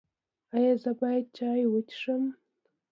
ایا 0.55 0.73
زه 0.83 0.91
باید 1.01 1.25
چای 1.37 1.63
وڅښم؟ 1.67 2.23